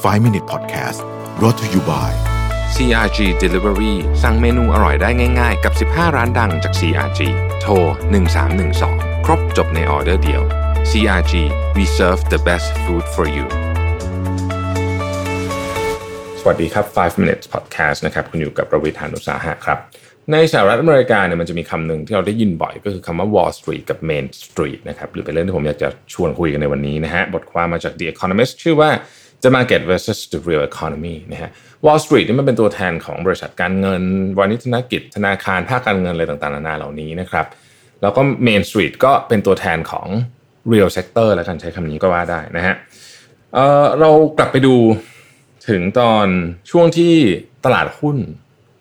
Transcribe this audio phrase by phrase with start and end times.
[0.00, 1.00] 5 Minute Podcast
[1.38, 2.10] brought to you by
[2.74, 7.20] CRG Delivery สั่งเมนูอร่อยได้ง่าย ๆ กับ 15 ร้านดังจาก CRG
[7.60, 7.72] โทร
[8.50, 10.42] 1312 ครบจบในออเดอร์เดียว
[10.90, 11.34] CRG
[11.76, 13.46] we serve the best food for you
[16.40, 19.78] สวัสดีครับ 5 minutes podcast นะครับ คุณอยู่กับประวิทยานุสาหะครับ
[20.32, 28.90] ในสหรัฐอเมริกาเนี่ยมันจะมีคำหนึ่งที่เราได้ยินบ่อยก็คือคำว่า Wall Street กับ Main Street นะครับ หรือเป็นเรื่องที่ผมอยากจะชวนคุยกันในวันนี้นะฮะ บทความมาจาก The Economist ชื่อว่า
[29.42, 31.50] The Market versus the Real Economy นะฮะ
[31.84, 34.02] Wall Street นี่มันเป็นตัวแทนของบริษัทการเงิน
[34.38, 37.46] วานิชนกิจ ธนาคารภาคการเงินอะไรต่างๆนานาเหล่านี้นะครับ
[38.02, 40.06] แล้วก็ Main Street ก็เป็นตัวแทนของ
[40.72, 42.74] Real Sector แล้วกันใช้คำนี้ก็ว่าได้นะฮะ
[43.54, 44.74] เออเรากลับไปดู
[45.68, 46.26] ถึงตอน
[46.70, 47.14] ช่วงที่
[47.64, 48.16] ตลาดหุ้น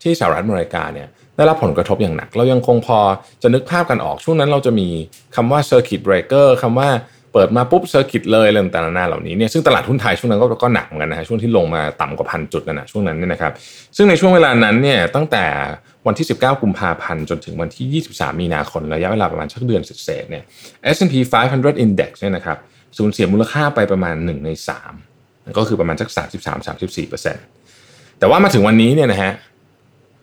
[0.04, 3.00] ที่สหรัฐอเมริกาเนี่ยได้รับผลกระทบอย่างหนัก เรายังคงพอ
[3.42, 4.88] จะนึกภาพกันออกช่วงนั้นเราจะมี
[5.36, 6.90] คำว่า Circuit Breaker คำว่า
[7.34, 13.52] เปิดมาปุ๊บ Circuit เลยอะไรต่างๆนานาเหล่านี้เนี่ยซึ่งตลาดหุ้นไทยช่วงนั้นก็ก็หนักเหมือนกันนะฮะช่วงที่ลงมาต่ำกว่าพันจุดนั่นนะช่วงนั้นเนี่ยนะครับ
[13.98, 15.46] ซึ่งในช่วงเวลานั้นเนี่ยตั้งแต่
[16.08, 20.44] วันที่ 19 กุมภาพันธ์จนถึงวันที่ 23 มีนาคมระยะเวลาประมาณสักเดือนเศษเนี่ย
[20.96, 21.14] S&P
[21.52, 22.58] 500 Index เนี่ยนะครับ
[22.98, 24.50] สูญเสียมูลค่าไปประมาณ 1 ใน
[25.04, 26.10] 3 ก็คือประมาณสัก
[26.94, 29.32] 33-34%แต่ว่ามาถึงวันนี้เนี่ยนะฮะ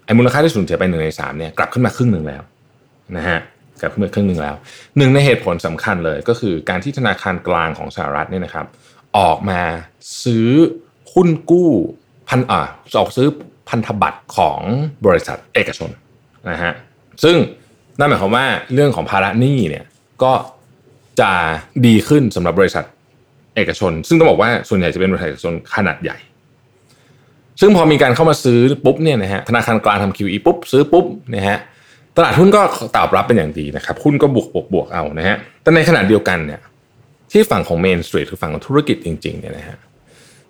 [0.05, 2.43] ไอ้มูลค่าที่สูญเสียไปหนึ่งในสามเนี่ยกลับขึ้นมาครึ่งหนึ่งแล้ว
[3.17, 3.39] นะฮะ
[3.81, 4.55] กับขึ้นมาครึ่งหนึ่งแล้ว
[4.97, 8.67] หนึ่งในเหตุผลสำคัญเลยก็คือการที่ธนาคารกลางของสหรัฐเนี่ยนะครับ
[9.19, 9.61] ออกมา
[10.25, 10.49] ซื้อ
[11.15, 11.71] หุ้นกู้
[12.29, 12.61] พันอ่า
[12.99, 13.29] ออกซื้อ
[13.69, 14.61] พันธบัตรของ
[15.07, 15.91] บริษัทเอกชน
[16.51, 16.73] นะฮะ
[17.25, 17.37] ซึ่ง
[17.99, 19.85] นั่นหมายความว่าเรื่องของภาระหนี้เนี่ย
[20.23, 20.33] ก็
[21.21, 21.33] จะ
[21.87, 22.85] ดีขึ้นสำหรับบริษัท
[23.57, 26.19] เอกชน ซึ่งต้องบอกว่าส่วนใหญ่จะเป็นบริษัทเอกชนขนาดใหญ่
[27.61, 31.59] ซึ่งพอมีการเข้ามาซื้อปุ๊บเนี่ยนะฮะธนาคารกลางทำ QE ปุ๊บซื้อปุ๊บนะฮะ
[32.17, 32.63] ตลาดหุ้นก็
[32.97, 36.61] ตอบรับเป็นอย่างดีนะครับหุ้นก็บวกบวกบวกเอานะฮะแต่ในขณะเดียวกันเนี่ย
[37.33, 39.79] ที่ฝั่งของ Main Street คือฝั่งของธุรกิจจริงๆเนี่ยนะฮะ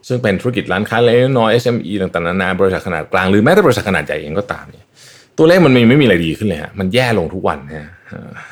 [0.09, 4.85] ซึ่งเป็นธุรกิจร้านค้าเล็กน้อย SME ต่างๆนานาบริษัทขนาดกลางหรือแม้แต่บริษัทขนาดใหญ่เองก็ตามเนี่ย
[5.39, 7.91] ตัวเลขมันไม่ไม่มีอะไรดีขึ้นเลยฮะมันแย่ลงทุกวันนะฮะ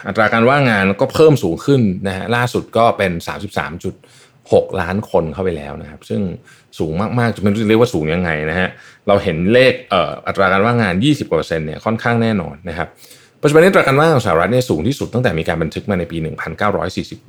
[0.06, 3.12] อัตราการว่างงานก็เพิ่มสูงขึ้นนะฮะล่าสุดก็เป็น
[3.78, 4.33] 33.6
[4.80, 6.20] ล้านคนเข้าไปแล้วนะครับ ซึ่ง
[6.78, 8.68] สูงมากๆจะไม่รู้จะเรียกว่าสูงยังไงนะฮะ
[9.08, 12.88] เราเห็นเลขเอ่ออัตราการว่างงาน 20กว่าเปอร์เซ็นต์เนี่ยค่อนข้างแน่นอนนะครับ
[13.42, 16.16] ปัจจุบันนี้อัตราการว่างงานของสหรัฐเนี่ยสูงที่สุดตั้งแต่มีการบันทึกมาในปี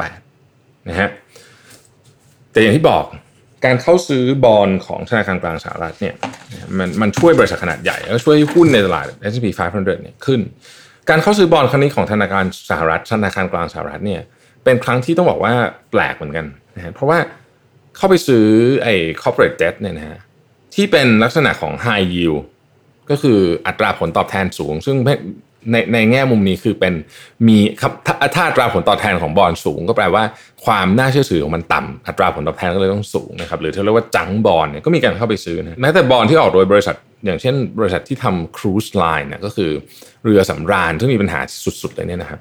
[0.08, 1.10] 1948 นะฮะ
[2.52, 3.04] แต่อย่างที่บอก
[3.66, 6.16] การเข้าซื้อบอลของธนาคารกลางสหรัฐเนี่ย
[6.78, 9.46] มันมันช่วยบริษัทขนาดใหญ่แล้วช่วยห้หุ้นในตลาด S&P
[9.76, 10.40] 500เนี่ยขึ้น
[11.10, 14.22] การเข้าซื้อบอลครั้งนี้ของธนาคารสหรัฐธนาคารกลางสหรัฐเนี่ย
[14.64, 15.54] เป็นครั้งที่ต้องบอกว่า
[15.92, 17.20] แปลกเหมือนกัน นะฮะเพราะว่า
[17.98, 18.46] เข้าไปซื้อ
[18.84, 20.20] ไอ้ corporate debt เนี่ยนะฮะ
[20.76, 22.42] ที่เป็นลักษณะของ high yield
[23.10, 24.98] ก็คืออัตราผลตอบแทนสูง ซึ่ง
[25.72, 26.94] ในในแง่มุมนี้คือเป็น
[27.48, 30.24] มีครับถ้าอัตราผลตอบแทนของบอลสูง ก็แปลว่า
[30.66, 39.72] ความน่าเชื่อถือของมันต่ำอัตราผลตอบแทนก็เลยต้องสูงนะครับหรือที่เรียกว่าจังบอลเนี่ยก็มีการเข้าไปซื้อนะแม้แต่บอลที่ออกโดยบริษัท อย่างเช่น บริษัทที่ทำครูซไลน์เนี่ยก็คือ
[40.24, 41.40] เรือสำราญซึ่งมีปัญหา
[41.82, 42.40] สุดๆเลยเนี่ยนะครับ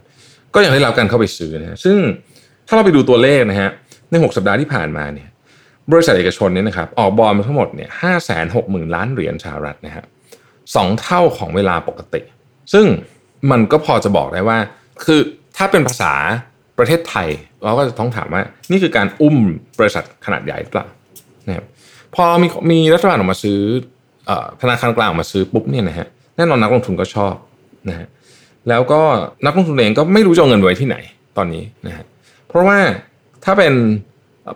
[0.55, 1.97] ก็ยังได้รับการเข้าไปซื้อนะซึ่ง
[2.69, 3.71] ถ้าเราไปดูตัวเลขนะฮะ
[4.15, 5.29] ใน6สัปดาห์ที่ผ่านมาเนี่ย
[5.93, 10.05] บริษัทเอกชนเนี่ยนะครับออกบอลมาทั้งหมดเนี่ยห้าแสนหกหมื่นล้านเหรียญสหรัฐนะฮะ
[10.75, 12.21] สองเท่าของเวลาปกติ
[12.73, 12.87] ซึ่ง
[13.51, 14.59] มันก็พอจะบอกได้ว่า
[15.05, 15.21] คือ
[15.57, 16.13] ถ้าเป็นภาษา
[16.79, 17.29] ประเทศไทย
[17.65, 19.37] เราก็จะต้องถามว่า นี่คือการอุ้ม
[19.79, 20.87] บริษัทขนาดใหญ่หรือเปล่า
[21.47, 21.67] นะครับ
[22.15, 23.59] พอมีมีรัฐบาลออกมาซื้อ
[24.63, 27.35] ธนาคารกลางออกมาซื้อปุ๊บเนี่ยนะฮะแน่นอนนักลงทุนก็ชอบ
[27.89, 28.09] นะฮะ
[28.69, 29.01] แล้วก็
[29.45, 30.97] นักลงทุนเองก็ไม่รู้จะเอาเงินไว้ที่ไหน
[31.37, 32.05] ตอนนี้นะฮะ
[32.49, 32.79] เพราะว่า
[33.45, 33.75] ถ้าเป็น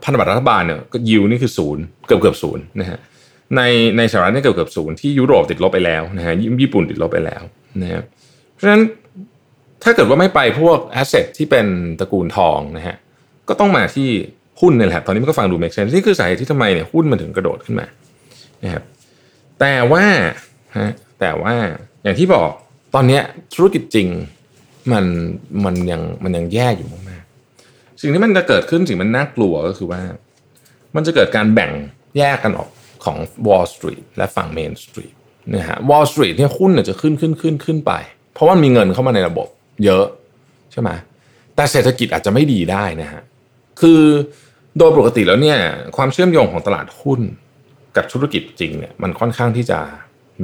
[0.05, 2.99] พันธบัตรรัฐบาลเนี่ยก็ยิวนี่คือศูนย์เกือบเกือบศูนย์นะฮะ
[3.57, 3.63] ใน
[3.97, 7.43] ในสหรัฐนี่เกือบเกือบศูนย์ที่ยุโรปติดลบไปแล้วนะฮะญี่ปุ่นติดลบไปแล้ว
[7.83, 8.05] นะครับ
[8.53, 8.83] เพราะฉะนั้น
[9.83, 11.67] ถ้าเกิดว่าไม่ไปพวกแอสเซทที่เป็น
[12.01, 12.97] ตระกูลทองนะฮะ
[13.49, 14.09] ก็ต้องมาที่
[14.61, 17.87] หุ้นนี่แหละตอนนี้มันก็ฟังดู make sense นี่คือสาเหตุที่ทำไมเนี่ยหุ้นมันถึงกระโดดขึ้นมา
[18.65, 18.83] นะครับ
[19.61, 20.05] แต่ว่า
[20.79, 21.55] ฮะแต่ว่า
[22.03, 22.49] อย่างที่บอก
[22.95, 23.21] ตอนนี้
[23.55, 24.09] ธุรกิจจริง
[24.93, 25.05] มัน
[25.65, 27.08] มันยังมันยังแย่อยู่ม
[28.01, 30.03] สิ่งที่มันจะเกิดขึ้นสิ่งมันน่ากลัวก็คือว่า
[30.95, 31.73] มันจะเกิดการแบ่ง
[32.19, 32.71] แยกกันออก
[33.05, 33.17] ของ
[33.47, 35.15] Wall Street และฝั่ง Main Street
[35.55, 37.93] นะฮะ Wall Street เนี่ยหุ้นเนี่ยจะขึ้นขึ้นขึ้นขึ้นไป
[38.35, 39.49] เพราะว่ามีเงินเข้ามาในระบบ
[39.85, 40.05] เยอะ
[40.73, 40.91] ใช่ไหม
[41.55, 43.23] แต่เศรษฐกิจอาจจะไม่ดีได้นะฮะ
[43.81, 44.01] คือ
[44.79, 45.59] โดยปกติแล้วเนี่ย
[45.97, 47.21] ความเชื่อมโยงของตลาดหุ้น
[47.97, 49.81] กับธุรกิจจริงเนี่ยมันค่อนข้างที่จะ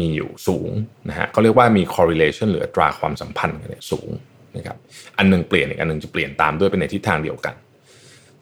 [0.00, 0.70] มีอยู่สูง
[1.08, 4.10] นะฮะเขาเรียกว่ามี correlation หรือตราความสัมพันธ์กันเนี่ยสูง
[4.56, 4.76] นะครับ
[5.18, 7.54] อันนึงเปลี่ยนอีกอันนึงจะเปลี่ยนตามด้วยเป็นในทิศทางเดียวกัน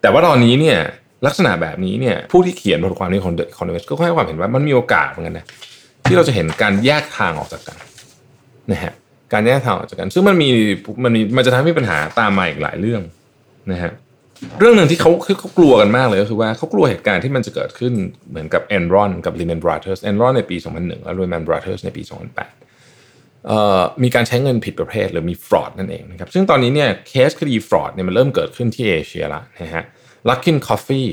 [0.01, 0.79] แต่ว่าตอนนี้เนี่ย
[1.27, 5.47] ลักษณะแบบนี้เนี่ยผู้ที่เขียนบทความนี้ของ The Economist ก็ให้ความเห็นว่ามันมีโอกาสเหมือนกันนะ
[6.05, 7.77] ที่เราจะเห็นการแยกทางออกจากกัน
[8.73, 8.93] นะฮะ
[9.33, 10.49] การแยกทางออกจากกัน ซึ่งมันมี
[11.05, 13.03] มันมีมันจะทำให้ปัญหาตามมาอีกหลายเรื่อง
[13.73, 13.93] นะฮะ
[14.59, 15.11] เรื่องหนึ่งที่เขา
[15.41, 17.93] เขากลัวกันมากเลยก็คือว่าเขากลัวเหตุการณ์ที่มันจะเกิดขึ้น
[18.31, 22.62] เหมือนกับ Enron กับ Lehman Brothers Enron ในปี 2001 แล้ว Lehman Brothers ในปี 2008
[24.03, 29.85] มีการใช้เงินผิดประเภทหรือมี fraud นั่นเองนะครับซึ่งตอนนี้เนี่ยเคสคดี fraud เนี่ยมันเริ่มเกิดขึ้นที่เอเชียละนะฮะ
[30.29, 31.09] Luckin Coffee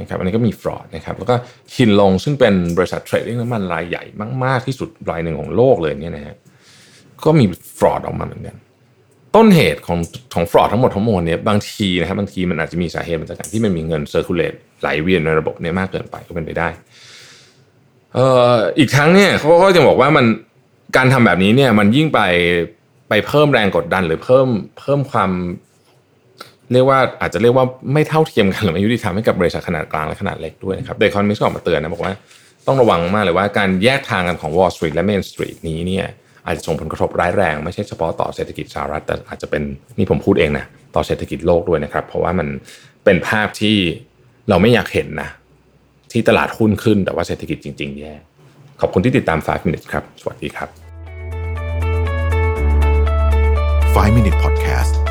[0.00, 1.34] นะครับอันนี้ก็มี fraud นะครับแล้วก็
[1.74, 4.04] Hin Leong ซึ่งเป็นบริษัท trading น้ำมันรายใหญ่
[4.44, 6.36] มาก ๆ ที่สุดรายหนึ่งของโลกเลยเนี่ยนะฮะ
[7.24, 7.44] ก็มี
[7.78, 8.56] fraud ออกมาเหมือนกัน
[9.36, 9.98] ต้นเหตุของ
[10.34, 16.68] ของ fraud ทั้งหมดทั้งมวลเนี่ยบางทีนะครับบางทีมันอาจจะมีสาเหตุมาจากการที่มันมีเงิน circulate ไหลเวียนในระบบเนี่ยมากเกินไปก็เป็นไปได้
[18.14, 20.26] เอ่ออีกทั้งเนี่ยเขาก็ยังบอกว่ามัน
[20.96, 22.20] การทำแบบนี้เนี่ยมันยิ่งไป
[23.08, 24.48] ไปเพิ่มแรงกดดันหรือเพิ่ม
[24.78, 25.30] เพิ่มความ
[26.72, 32.14] เรียกว่าอาจจะเรียกว่าไม่เท่าเทียมกันหรือไม่ยุติธรรมให้กับบริษัทขนาดกลางและขนาดเล็กด้วยนะครับ The Economist ก็ออกมาเตือนนะบอกว่า
[32.66, 36.06] ต้องระวังมากเลยว่าการแยกทางกันของ Wall Street และ Main Street นี้เนี่ย
[36.46, 39.62] อาจจะส่งผลกระทบร้ายแรง ไม่ใช่เฉพาะต่อเศรษฐกิจสหรัฐแต่อาจจะเป็น
[39.98, 40.64] นี่ผมพูดเองนะ
[40.94, 42.48] ต่อเศรษฐกิจโลกด้วยนะครับ เพราะว่ามัน
[43.04, 43.76] เป็นภาพที่
[44.48, 45.30] เราไม่อยากเห็นนะ
[46.12, 48.14] ที่ตลาดหุ้นขึ้นแต่ว่าเศรษฐกิจจริง ๆ แย่
[48.80, 50.68] ขอบคุณที่ติดตาม 5 minutes ครับ สวัสดีครับ
[53.94, 55.01] 5 Minute Podcast